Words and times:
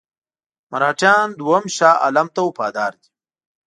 مرهټیان 0.71 1.27
دوهم 1.39 1.65
شاه 1.75 1.97
عالم 2.03 2.27
ته 2.35 2.39
وفادار 2.47 2.91
دي. 3.01 3.09